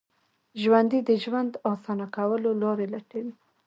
[0.61, 3.33] ژوندي د ژوند اسانه کولو لارې لټوي